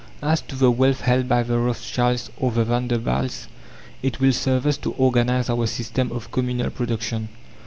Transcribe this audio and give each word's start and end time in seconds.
As 0.23 0.41
to 0.41 0.55
the 0.55 0.71
wealth 0.71 1.01
held 1.01 1.27
by 1.29 1.43
the 1.43 1.59
Rothschilds 1.59 2.31
or 2.37 2.49
the 2.51 2.65
Vanderbilts, 2.65 3.47
it 4.01 4.19
will 4.19 4.33
serve 4.33 4.65
us 4.65 4.77
to 4.77 4.93
organize 4.93 5.47
our 5.47 5.67
system 5.67 6.11
of 6.11 6.31
communal 6.31 6.71
production. 6.71 7.29